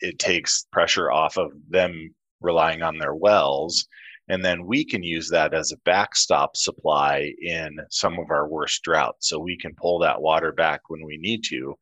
it 0.00 0.18
takes 0.18 0.66
pressure 0.70 1.10
off 1.10 1.36
of 1.38 1.52
them 1.68 2.14
relying 2.40 2.82
on 2.82 2.98
their 2.98 3.14
wells. 3.14 3.86
And 4.28 4.44
then 4.44 4.66
we 4.66 4.84
can 4.84 5.02
use 5.02 5.28
that 5.30 5.52
as 5.52 5.72
a 5.72 5.78
backstop 5.84 6.56
supply 6.56 7.32
in 7.42 7.76
some 7.90 8.18
of 8.18 8.30
our 8.30 8.48
worst 8.48 8.82
droughts. 8.82 9.28
So 9.28 9.38
we 9.38 9.56
can 9.56 9.74
pull 9.74 9.98
that 9.98 10.22
water 10.22 10.52
back 10.52 10.88
when 10.88 11.04
we 11.04 11.18
need 11.18 11.44
to. 11.48 11.74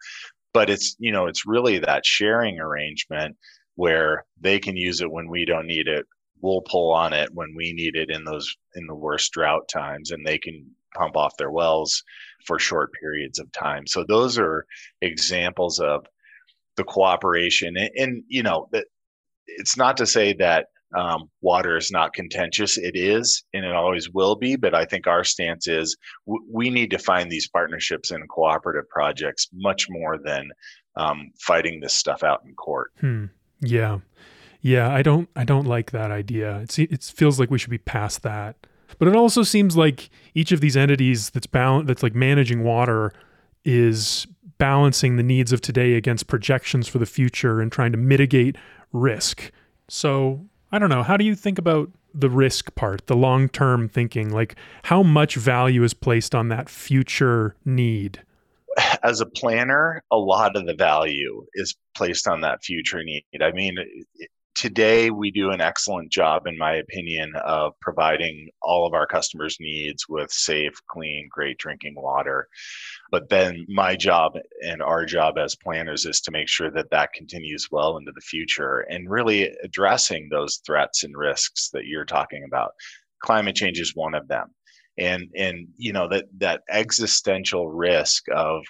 But 0.53 0.69
it's, 0.69 0.97
you 0.99 1.13
know, 1.13 1.27
it's 1.27 1.47
really 1.47 1.79
that 1.79 2.05
sharing 2.05 2.59
arrangement 2.59 3.37
where 3.77 4.25
they 4.41 4.59
can 4.59 4.77
use 4.77 5.01
it 5.01 5.11
when 5.11 5.29
we 5.29 5.45
don't 5.45 5.67
need 5.67 5.87
it. 5.87 6.05
We'll 6.41 6.63
pull 6.63 6.93
on 6.93 7.13
it 7.13 7.31
when 7.33 7.55
we 7.55 7.73
need 7.73 7.95
it 7.95 8.11
in 8.11 8.25
those 8.25 8.55
in 8.75 8.87
the 8.87 8.95
worst 8.95 9.33
drought 9.33 9.69
times 9.69 10.11
and 10.11 10.27
they 10.27 10.39
can 10.39 10.69
pump 10.95 11.17
off 11.17 11.37
their 11.37 11.51
wells 11.51 12.03
for 12.45 12.59
short 12.59 12.93
periods 13.01 13.39
of 13.39 13.51
time. 13.53 13.87
So 13.87 14.05
those 14.05 14.39
are 14.39 14.67
examples 15.01 15.79
of 15.79 16.07
the 16.77 16.85
cooperation 16.85 17.77
and, 17.77 17.91
and 17.97 18.25
you 18.29 18.43
know 18.43 18.69
that 18.73 18.87
it's 19.59 19.77
not 19.77 19.97
to 19.99 20.07
say 20.07 20.33
that 20.35 20.67
um, 20.95 21.31
water 21.41 21.77
is 21.77 21.91
not 21.91 22.13
contentious. 22.13 22.77
It 22.77 22.93
is, 22.95 23.45
and 23.55 23.65
it 23.65 23.73
always 23.73 24.11
will 24.11 24.37
be. 24.37 24.57
But 24.57 24.75
I 24.75 24.85
think 24.85 25.07
our 25.07 25.25
stance 25.25 25.67
is 25.67 25.97
w- 26.27 26.45
we 26.51 26.71
need 26.71 26.91
to 26.91 26.99
find 26.99 27.31
these 27.31 27.49
partnerships 27.49 28.11
and 28.11 28.29
cooperative 28.29 28.89
projects 28.91 29.49
much 29.53 29.87
more 29.89 30.19
than 30.19 30.51
um, 30.97 31.31
fighting 31.41 31.81
this 31.81 31.95
stuff 31.95 32.23
out 32.23 32.43
in 32.45 32.55
court. 32.55 32.93
Hmm. 33.01 33.27
Yeah, 33.61 34.01
yeah. 34.61 34.93
I 34.93 35.03
don't. 35.03 35.29
I 35.35 35.45
don't 35.45 35.67
like 35.67 35.93
that 35.93 36.11
idea. 36.11 36.59
It's, 36.59 36.79
it 36.79 37.03
feels 37.03 37.41
like 37.41 37.51
we 37.51 37.59
should 37.59 37.71
be 37.71 37.79
past 37.79 38.23
that. 38.23 38.57
But 38.99 39.09
it 39.09 39.17
also 39.17 39.43
seems 39.43 39.77
like 39.77 40.11
each 40.35 40.53
of 40.53 40.61
these 40.61 40.77
entities 40.77 41.31
that's 41.31 41.47
bound 41.47 41.89
that's 41.89 42.03
like 42.03 42.15
managing 42.15 42.63
water 42.63 43.13
is 43.65 44.27
balancing 44.59 45.17
the 45.17 45.23
needs 45.23 45.53
of 45.53 45.61
today 45.61 45.95
against 45.95 46.27
projections 46.27 46.87
for 46.87 46.99
the 46.99 47.07
future 47.07 47.61
and 47.61 47.73
trying 47.73 47.93
to 47.93 47.99
mitigate 47.99 48.57
risk. 48.93 49.51
So 49.89 50.45
I 50.71 50.79
don't 50.79 50.89
know. 50.91 51.03
How 51.03 51.17
do 51.17 51.25
you 51.25 51.35
think 51.35 51.59
about 51.59 51.91
the 52.15 52.31
risk 52.31 52.75
part, 52.75 53.07
the 53.07 53.17
long 53.17 53.49
term 53.49 53.89
thinking? 53.89 54.31
Like, 54.31 54.57
how 54.85 55.03
much 55.03 55.37
value 55.37 55.83
is 55.83 55.95
placed 55.95 56.35
on 56.35 56.49
that 56.49 56.69
future 56.69 57.55
need? 57.65 58.23
As 59.03 59.21
a 59.21 59.27
planner, 59.27 60.03
a 60.11 60.17
lot 60.17 60.57
of 60.57 60.67
the 60.67 60.75
value 60.75 61.45
is 61.55 61.75
placed 61.95 62.27
on 62.27 62.41
that 62.41 62.65
future 62.65 63.03
need. 63.05 63.25
I 63.41 63.53
mean, 63.53 63.77
today 64.55 65.11
we 65.11 65.31
do 65.31 65.51
an 65.51 65.61
excellent 65.61 66.11
job 66.11 66.47
in 66.47 66.59
my 66.59 66.75
opinion 66.75 67.33
of 67.45 67.73
providing 67.81 68.49
all 68.61 68.87
of 68.87 68.95
our 68.95 69.07
customers 69.07 69.57
needs 69.61 70.09
with 70.09 70.31
safe 70.31 70.75
clean 70.89 71.29
great 71.31 71.59
drinking 71.59 71.95
water. 71.97 72.49
But 73.11 73.29
then 73.29 73.67
my 73.69 73.97
job 73.97 74.33
and 74.67 74.83
our 74.83 75.05
job 75.05 75.39
as 75.39 75.57
planners 75.57 76.07
is 76.07 76.21
to 76.23 76.31
make 76.31 76.49
sure 76.49 76.71
that 76.71 76.91
that 76.91 77.13
continues 77.13 77.69
well 77.71 77.97
into 77.97 78.13
the 78.15 78.21
future 78.21 78.81
and 78.91 79.11
really 79.11 79.51
addressing 79.63 80.29
those 80.29 80.61
threats 80.67 81.05
and 81.05 81.17
risks 81.17 81.71
that 81.71 81.87
you're 81.87 82.05
talking 82.05 82.45
about. 82.45 82.73
Climate 83.23 83.57
change 83.57 83.81
is 83.81 83.97
one 83.97 84.15
of 84.15 84.29
them. 84.29 84.49
And 84.99 85.31
and 85.35 85.69
you 85.79 85.93
know 85.95 86.07
that 86.09 86.27
that 86.39 86.63
existential 86.69 87.71
risk 87.71 88.25
of 88.31 88.63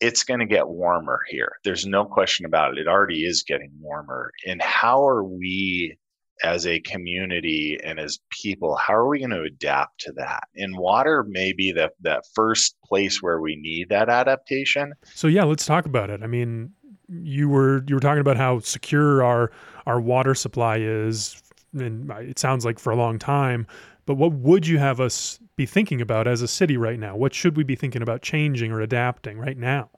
it's 0.00 0.24
going 0.24 0.40
to 0.40 0.46
get 0.46 0.68
warmer 0.68 1.20
here. 1.28 1.52
There's 1.64 1.86
no 1.86 2.04
question 2.04 2.46
about 2.46 2.72
it. 2.72 2.78
It 2.78 2.88
already 2.88 3.24
is 3.24 3.42
getting 3.42 3.70
warmer. 3.80 4.32
And 4.46 4.60
how 4.62 5.06
are 5.06 5.22
we 5.22 5.98
as 6.42 6.66
a 6.66 6.80
community 6.80 7.78
and 7.84 8.00
as 8.00 8.18
people, 8.30 8.74
how 8.76 8.94
are 8.94 9.08
we 9.08 9.18
going 9.18 9.30
to 9.30 9.42
adapt 9.42 10.00
to 10.00 10.12
that? 10.12 10.44
And 10.56 10.78
water 10.78 11.24
may 11.28 11.52
be 11.52 11.72
the, 11.72 11.90
that 12.00 12.24
first 12.34 12.76
place 12.82 13.22
where 13.22 13.40
we 13.40 13.56
need 13.56 13.90
that 13.90 14.08
adaptation. 14.08 14.94
So 15.14 15.28
yeah, 15.28 15.44
let's 15.44 15.66
talk 15.66 15.84
about 15.84 16.08
it. 16.08 16.22
I 16.22 16.26
mean, 16.26 16.72
you 17.08 17.48
were 17.48 17.84
you 17.88 17.96
were 17.96 18.00
talking 18.00 18.20
about 18.20 18.36
how 18.36 18.60
secure 18.60 19.24
our 19.24 19.50
our 19.84 20.00
water 20.00 20.34
supply 20.34 20.78
is 20.78 21.42
and 21.72 22.10
it 22.10 22.38
sounds 22.38 22.64
like 22.64 22.78
for 22.78 22.90
a 22.90 22.96
long 22.96 23.18
time 23.18 23.66
But 24.06 24.14
what 24.14 24.32
would 24.32 24.66
you 24.66 24.78
have 24.78 25.00
us 25.00 25.38
be 25.56 25.66
thinking 25.66 26.00
about 26.00 26.26
as 26.26 26.42
a 26.42 26.48
city 26.48 26.76
right 26.76 26.98
now? 26.98 27.16
What 27.16 27.34
should 27.34 27.56
we 27.56 27.64
be 27.64 27.76
thinking 27.76 28.02
about 28.02 28.22
changing 28.22 28.72
or 28.72 28.80
adapting 28.80 29.38
right 29.38 29.58
now? 29.58 29.90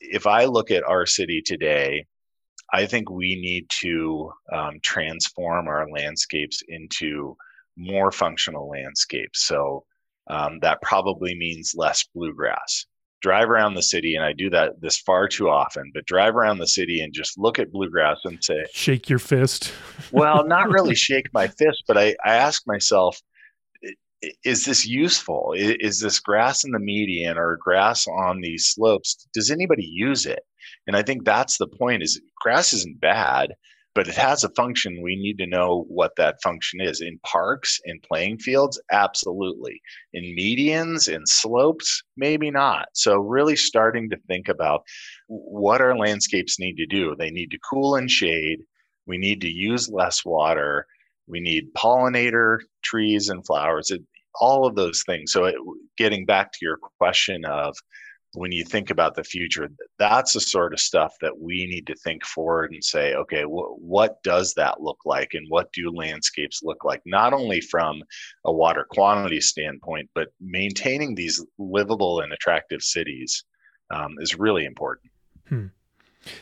If 0.00 0.26
I 0.26 0.44
look 0.44 0.70
at 0.70 0.84
our 0.84 1.06
city 1.06 1.42
today, 1.44 2.06
I 2.72 2.86
think 2.86 3.10
we 3.10 3.40
need 3.40 3.68
to 3.80 4.32
um, 4.52 4.78
transform 4.82 5.68
our 5.68 5.88
landscapes 5.90 6.62
into 6.68 7.36
more 7.76 8.10
functional 8.12 8.68
landscapes. 8.68 9.46
So 9.46 9.84
um, 10.28 10.58
that 10.60 10.82
probably 10.82 11.34
means 11.34 11.74
less 11.76 12.04
bluegrass. 12.14 12.86
Drive 13.20 13.48
around 13.50 13.74
the 13.74 13.82
city, 13.82 14.14
and 14.14 14.24
I 14.24 14.32
do 14.32 14.48
that 14.50 14.80
this 14.80 14.98
far 14.98 15.26
too 15.26 15.48
often, 15.48 15.90
but 15.92 16.06
drive 16.06 16.36
around 16.36 16.58
the 16.58 16.68
city 16.68 17.00
and 17.00 17.12
just 17.12 17.36
look 17.36 17.58
at 17.58 17.72
bluegrass 17.72 18.18
and 18.24 18.42
say, 18.44 18.64
Shake 18.72 19.08
your 19.08 19.18
fist. 19.18 19.72
well, 20.12 20.46
not 20.46 20.68
really 20.68 20.94
shake 21.08 21.32
my 21.32 21.48
fist, 21.48 21.82
but 21.88 21.98
I, 21.98 22.14
I 22.24 22.36
ask 22.36 22.64
myself, 22.66 23.20
is 24.44 24.64
this 24.64 24.86
useful? 24.86 25.54
Is 25.56 26.00
this 26.00 26.20
grass 26.20 26.64
in 26.64 26.72
the 26.72 26.78
median 26.78 27.38
or 27.38 27.56
grass 27.60 28.06
on 28.06 28.40
these 28.40 28.66
slopes? 28.66 29.26
Does 29.32 29.50
anybody 29.50 29.84
use 29.84 30.26
it? 30.26 30.40
And 30.86 30.96
I 30.96 31.02
think 31.02 31.24
that's 31.24 31.58
the 31.58 31.68
point 31.68 32.02
is 32.02 32.20
grass 32.40 32.72
isn't 32.72 33.00
bad, 33.00 33.54
but 33.94 34.08
it 34.08 34.14
has 34.14 34.44
a 34.44 34.50
function. 34.50 35.02
We 35.02 35.16
need 35.16 35.38
to 35.38 35.46
know 35.46 35.84
what 35.88 36.12
that 36.16 36.42
function 36.42 36.80
is. 36.80 37.00
In 37.00 37.18
parks, 37.24 37.80
in 37.84 38.00
playing 38.00 38.38
fields, 38.38 38.80
absolutely. 38.90 39.80
In 40.12 40.24
medians, 40.36 41.12
in 41.12 41.26
slopes, 41.26 42.02
maybe 42.16 42.50
not. 42.50 42.88
So 42.94 43.18
really 43.18 43.56
starting 43.56 44.10
to 44.10 44.16
think 44.26 44.48
about 44.48 44.82
what 45.26 45.80
our 45.80 45.96
landscapes 45.96 46.58
need 46.58 46.76
to 46.76 46.86
do. 46.86 47.14
They 47.18 47.30
need 47.30 47.50
to 47.50 47.58
cool 47.70 47.94
and 47.94 48.10
shade. 48.10 48.60
We 49.06 49.18
need 49.18 49.40
to 49.42 49.48
use 49.48 49.88
less 49.88 50.24
water. 50.24 50.86
We 51.28 51.40
need 51.40 51.74
pollinator 51.74 52.58
trees 52.82 53.28
and 53.28 53.44
flowers. 53.46 53.90
It, 53.90 54.02
all 54.40 54.66
of 54.66 54.76
those 54.76 55.02
things. 55.04 55.32
So 55.32 55.44
it, 55.44 55.56
getting 55.96 56.24
back 56.24 56.52
to 56.52 56.58
your 56.62 56.78
question 56.98 57.44
of 57.44 57.76
when 58.34 58.52
you 58.52 58.64
think 58.64 58.90
about 58.90 59.14
the 59.14 59.24
future, 59.24 59.68
that's 59.98 60.34
the 60.34 60.40
sort 60.40 60.72
of 60.72 60.80
stuff 60.80 61.14
that 61.20 61.38
we 61.38 61.66
need 61.66 61.86
to 61.86 61.94
think 61.94 62.24
forward 62.24 62.72
and 62.72 62.84
say, 62.84 63.14
okay, 63.14 63.42
wh- 63.42 63.80
what 63.80 64.22
does 64.22 64.52
that 64.54 64.80
look 64.80 64.98
like? 65.06 65.30
And 65.32 65.46
what 65.48 65.72
do 65.72 65.90
landscapes 65.90 66.60
look 66.62 66.84
like? 66.84 67.00
Not 67.06 67.32
only 67.32 67.60
from 67.60 68.02
a 68.44 68.52
water 68.52 68.86
quantity 68.90 69.40
standpoint, 69.40 70.10
but 70.14 70.28
maintaining 70.40 71.14
these 71.14 71.44
livable 71.58 72.20
and 72.20 72.32
attractive 72.32 72.82
cities 72.82 73.44
um, 73.90 74.14
is 74.20 74.38
really 74.38 74.66
important. 74.66 75.10
Hmm. 75.48 75.66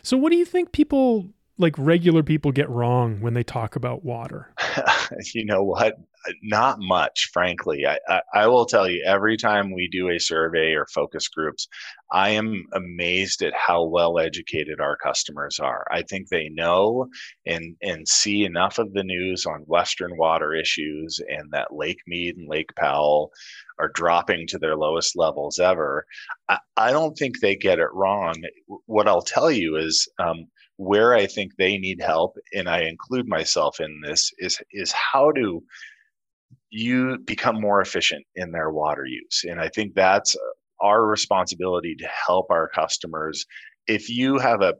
So, 0.02 0.16
what 0.16 0.32
do 0.32 0.36
you 0.36 0.44
think 0.44 0.72
people 0.72 1.28
like 1.58 1.74
regular 1.78 2.22
people 2.22 2.52
get 2.52 2.68
wrong 2.68 3.20
when 3.20 3.34
they 3.34 3.42
talk 3.42 3.76
about 3.76 4.04
water? 4.04 4.52
you 5.34 5.44
know 5.44 5.62
what? 5.62 5.98
Not 6.42 6.78
much, 6.80 7.30
frankly. 7.32 7.86
I, 7.86 7.98
I, 8.08 8.20
I, 8.34 8.46
will 8.46 8.66
tell 8.66 8.88
you, 8.88 9.02
every 9.06 9.36
time 9.36 9.72
we 9.72 9.88
do 9.88 10.08
a 10.08 10.18
survey 10.18 10.72
or 10.74 10.86
focus 10.86 11.28
groups, 11.28 11.68
I 12.10 12.30
am 12.30 12.64
amazed 12.72 13.42
at 13.42 13.54
how 13.54 13.84
well 13.84 14.18
educated 14.18 14.80
our 14.80 14.96
customers 14.96 15.58
are. 15.58 15.86
I 15.90 16.02
think 16.02 16.28
they 16.28 16.48
know 16.48 17.08
and, 17.46 17.76
and 17.82 18.06
see 18.06 18.44
enough 18.44 18.78
of 18.78 18.92
the 18.92 19.04
news 19.04 19.46
on 19.46 19.60
Western 19.66 20.16
water 20.16 20.54
issues 20.54 21.20
and 21.28 21.50
that 21.52 21.74
Lake 21.74 22.00
Mead 22.06 22.36
and 22.36 22.48
Lake 22.48 22.74
Powell 22.76 23.30
are 23.78 23.88
dropping 23.88 24.46
to 24.48 24.58
their 24.58 24.76
lowest 24.76 25.16
levels 25.16 25.58
ever. 25.58 26.06
I, 26.48 26.58
I 26.76 26.92
don't 26.92 27.16
think 27.16 27.40
they 27.40 27.56
get 27.56 27.78
it 27.78 27.92
wrong. 27.92 28.34
What 28.86 29.08
I'll 29.08 29.22
tell 29.22 29.50
you 29.50 29.76
is, 29.76 30.08
um, 30.18 30.46
where 30.78 31.14
I 31.14 31.26
think 31.26 31.56
they 31.56 31.78
need 31.78 32.00
help, 32.02 32.36
and 32.52 32.68
I 32.68 32.82
include 32.82 33.26
myself 33.28 33.80
in 33.80 34.00
this, 34.04 34.32
is 34.38 34.60
is 34.72 34.92
how 34.92 35.32
to 35.32 35.62
you 36.70 37.18
become 37.24 37.60
more 37.60 37.80
efficient 37.80 38.24
in 38.34 38.50
their 38.52 38.70
water 38.70 39.04
use. 39.06 39.44
And 39.44 39.60
I 39.60 39.68
think 39.68 39.94
that's 39.94 40.36
our 40.80 41.06
responsibility 41.06 41.94
to 41.96 42.08
help 42.26 42.50
our 42.50 42.68
customers. 42.68 43.46
If 43.86 44.08
you 44.08 44.38
have 44.38 44.62
a 44.62 44.74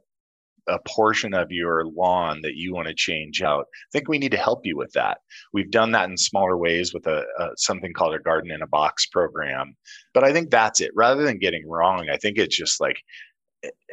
a 0.68 0.78
portion 0.86 1.34
of 1.34 1.50
your 1.50 1.84
lawn 1.86 2.40
that 2.42 2.56
you 2.56 2.74
want 2.74 2.88
to 2.88 2.94
change 2.94 3.42
out. 3.42 3.66
I 3.70 3.90
think 3.92 4.08
we 4.08 4.18
need 4.18 4.32
to 4.32 4.36
help 4.36 4.62
you 4.64 4.76
with 4.76 4.92
that. 4.92 5.18
We've 5.52 5.70
done 5.70 5.92
that 5.92 6.08
in 6.08 6.16
smaller 6.16 6.56
ways 6.56 6.92
with 6.92 7.06
a, 7.06 7.24
a, 7.38 7.50
something 7.56 7.92
called 7.92 8.14
a 8.14 8.18
garden 8.18 8.50
in 8.50 8.62
a 8.62 8.66
box 8.66 9.06
program. 9.06 9.76
But 10.12 10.24
I 10.24 10.32
think 10.32 10.50
that's 10.50 10.80
it. 10.80 10.90
Rather 10.94 11.22
than 11.22 11.38
getting 11.38 11.68
wrong, 11.68 12.08
I 12.12 12.16
think 12.16 12.38
it's 12.38 12.56
just 12.56 12.80
like 12.80 12.96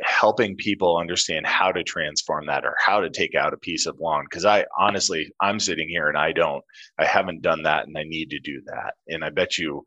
helping 0.04 0.56
people 0.56 0.98
understand 0.98 1.46
how 1.46 1.72
to 1.72 1.84
transform 1.84 2.46
that 2.48 2.66
or 2.66 2.76
how 2.84 3.00
to 3.00 3.10
take 3.10 3.36
out 3.36 3.54
a 3.54 3.58
piece 3.58 3.86
of 3.86 4.00
lawn 4.00 4.26
because 4.30 4.46
i 4.46 4.66
honestly 4.78 5.32
i'm 5.40 5.60
sitting 5.60 5.88
here 5.88 6.10
and 6.10 6.18
i 6.18 6.32
don't 6.32 6.64
i 6.98 7.06
haven't 7.06 7.42
done 7.42 7.64
that 7.64 7.88
and 7.88 7.98
i 7.98 8.04
need 8.04 8.30
to 8.30 8.40
do 8.40 8.62
that. 8.66 8.96
And 9.08 9.24
i 9.24 9.30
bet 9.30 9.58
you 9.58 9.86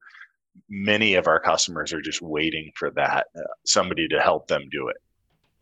many 0.68 1.14
of 1.14 1.26
our 1.26 1.40
customers 1.40 1.92
are 1.92 2.00
just 2.00 2.22
waiting 2.22 2.70
for 2.76 2.90
that 2.92 3.26
uh, 3.36 3.42
somebody 3.64 4.08
to 4.08 4.20
help 4.20 4.48
them 4.48 4.68
do 4.70 4.88
it. 4.88 4.96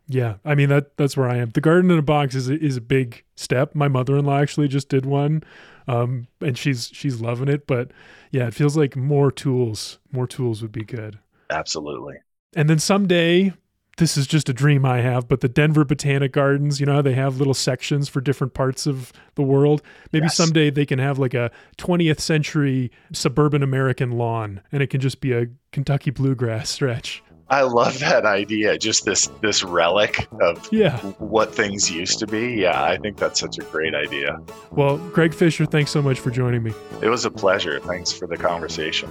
Yeah 0.07 0.35
i 0.45 0.55
mean 0.55 0.69
that 0.69 0.97
that's 0.97 1.17
where 1.17 1.29
i 1.29 1.37
am. 1.37 1.51
The 1.51 1.61
garden 1.61 1.91
in 1.91 1.99
a 1.99 2.03
box 2.03 2.35
is 2.35 2.49
a, 2.49 2.59
is 2.59 2.77
a 2.77 2.83
big 2.83 3.25
step. 3.37 3.75
My 3.75 3.89
mother-in-law 3.89 4.39
actually 4.39 4.69
just 4.69 4.89
did 4.89 5.07
one 5.07 5.43
um, 5.89 6.29
and 6.41 6.57
she's 6.57 6.91
she's 6.93 7.21
loving 7.21 7.49
it 7.49 7.67
but 7.67 7.91
yeah 8.31 8.47
it 8.47 8.55
feels 8.55 8.77
like 8.77 8.97
more 8.97 9.31
tools 9.31 9.99
more 10.13 10.27
tools 10.27 10.63
would 10.63 10.73
be 10.73 10.85
good. 10.85 11.19
Absolutely. 11.51 12.17
And 12.57 12.71
then 12.71 12.79
someday 12.79 13.53
this 13.97 14.17
is 14.17 14.27
just 14.27 14.49
a 14.49 14.53
dream 14.53 14.85
I 14.85 15.01
have, 15.01 15.29
but 15.29 15.41
the 15.41 15.49
Denver 15.49 15.85
Botanic 15.85 16.33
Gardens, 16.33 16.81
you 16.81 16.87
know, 16.87 17.03
they 17.03 17.15
have 17.15 17.39
little 17.39 17.55
sections 17.55 18.09
for 18.09 18.21
different 18.21 18.55
parts 18.55 18.87
of 18.87 19.13
the 19.35 19.43
world. 19.43 19.83
Maybe 20.13 20.25
yes. 20.25 20.37
someday 20.37 20.71
they 20.71 20.87
can 20.87 20.99
have 20.99 21.19
like 21.19 21.35
a 21.35 21.51
20th 21.79 22.21
century 22.21 22.91
suburban 23.13 23.63
American 23.63 24.13
lawn 24.13 24.61
and 24.73 24.83
it 24.83 24.89
can 24.89 25.01
just 25.01 25.21
be 25.21 25.33
a 25.33 25.47
Kentucky 25.73 26.11
bluegrass 26.11 26.71
stretch. 26.71 27.23
I 27.49 27.63
love 27.63 27.99
that 28.01 28.25
idea. 28.25 28.79
Just 28.79 29.05
this 29.05 29.27
this 29.43 29.63
relic 29.63 30.27
of 30.41 30.67
yeah. 30.73 30.99
what 31.19 31.55
things 31.55 31.91
used 31.91 32.19
to 32.21 32.27
be. 32.27 32.55
Yeah, 32.55 32.83
I 32.83 32.97
think 32.97 33.19
that's 33.19 33.39
such 33.39 33.59
a 33.59 33.63
great 33.65 33.95
idea. 33.95 34.41
Well, 34.71 34.97
Greg 35.11 35.35
Fisher, 35.35 35.67
thanks 35.67 35.91
so 35.91 36.01
much 36.01 36.21
for 36.21 36.31
joining 36.31 36.63
me. 36.63 36.73
It 37.03 37.09
was 37.09 37.27
a 37.27 37.31
pleasure. 37.31 37.81
Thanks 37.81 38.13
for 38.13 38.27
the 38.27 38.39
conversation. 38.39 39.11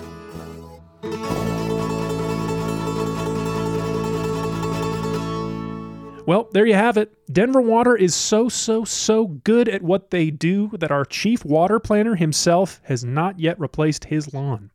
Well, 6.25 6.47
there 6.53 6.65
you 6.65 6.73
have 6.73 6.95
it. 6.95 7.13
Denver 7.33 7.59
Water 7.59 7.97
is 7.97 8.15
so, 8.15 8.47
so, 8.47 8.85
so 8.85 9.27
good 9.27 9.67
at 9.67 9.81
what 9.81 10.09
they 10.09 10.31
do 10.31 10.69
that 10.77 10.91
our 10.91 11.03
chief 11.03 11.43
water 11.43 11.81
planner 11.81 12.15
himself 12.15 12.79
has 12.83 13.03
not 13.03 13.39
yet 13.39 13.59
replaced 13.59 14.05
his 14.05 14.33
lawn. 14.33 14.71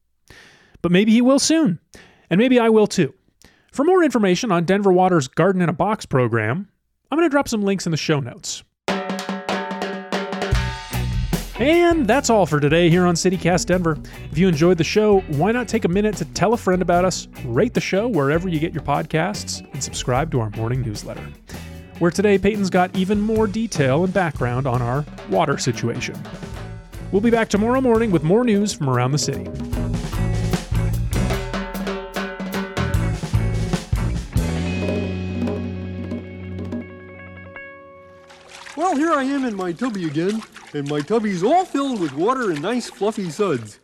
But 0.83 0.93
maybe 0.93 1.11
he 1.13 1.23
will 1.23 1.39
soon, 1.39 1.81
and 2.29 2.39
maybe 2.39 2.59
I 2.59 2.69
will 2.69 2.87
too. 2.87 3.15
For 3.73 3.83
more 3.83 4.05
information 4.05 4.53
on 4.53 4.65
Denver 4.65 4.93
Water's 4.93 5.27
Garden 5.27 5.63
in 5.63 5.71
a 5.71 5.73
Box 5.73 6.05
program, 6.05 6.69
I'm 7.11 7.19
going 7.19 7.29
to 7.29 7.33
drop 7.33 7.49
some 7.49 7.63
links 7.63 7.87
in 7.87 7.93
the 7.93 7.97
show 7.97 8.21
notes. 8.21 8.63
And 11.59 12.07
that's 12.07 12.31
all 12.31 12.47
for 12.47 12.61
today 12.61 12.88
here 12.88 13.05
on 13.05 13.16
CityCast 13.16 13.66
Denver. 13.66 13.99
If 14.31 14.38
you 14.38 14.47
enjoyed 14.47 14.79
the 14.79 14.85
show, 14.85 15.21
why 15.23 15.51
not 15.51 15.66
take 15.66 15.85
a 15.85 15.88
minute 15.88 16.16
to 16.18 16.25
tell 16.27 16.53
a 16.53 16.57
friend 16.57 16.81
about 16.81 17.05
us, 17.05 17.27
rate 17.44 17.75
the 17.75 17.81
show 17.81 18.07
wherever 18.07 18.49
you 18.49 18.61
get 18.61 18.73
your 18.73 18.85
podcasts, 18.85 19.68
and 19.73 19.83
subscribe 19.83 20.31
to 20.31 20.40
our 20.40 20.51
morning 20.51 20.83
newsletter. 20.83 21.27
Where 21.99 22.12
today 22.12 22.38
Peyton's 22.38 22.71
got 22.71 22.94
even 22.94 23.21
more 23.21 23.49
detail 23.49 24.05
and 24.05 24.14
background 24.14 24.68
on 24.68 24.81
our 24.81 25.05
water 25.31 25.59
situation. 25.59 26.14
We'll 27.11 27.23
be 27.23 27.31
back 27.31 27.49
tomorrow 27.49 27.81
morning 27.81 28.12
with 28.12 28.23
more 28.23 28.44
news 28.44 28.73
from 28.73 28.88
around 28.88 29.11
the 29.11 29.18
city. 29.18 29.51
Well, 38.77 38.94
here 38.94 39.11
I 39.11 39.25
am 39.25 39.44
in 39.44 39.57
my 39.57 39.73
tubby 39.73 40.07
again, 40.07 40.40
and 40.75 40.89
my 40.89 41.01
tubby's 41.01 41.43
all 41.43 41.65
filled 41.65 42.01
with 42.01 42.13
water 42.13 42.51
and 42.51 42.63
nice 42.63 42.91
fluffy 42.91 43.31
suds. 43.31 43.81